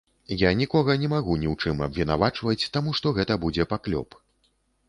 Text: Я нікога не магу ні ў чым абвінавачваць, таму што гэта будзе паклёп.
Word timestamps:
Я 0.43 0.49
нікога 0.61 0.95
не 1.03 1.09
магу 1.11 1.35
ні 1.43 1.47
ў 1.51 1.55
чым 1.75 1.83
абвінавачваць, 1.87 2.69
таму 2.79 2.97
што 3.01 3.15
гэта 3.19 3.39
будзе 3.45 3.71
паклёп. 3.75 4.19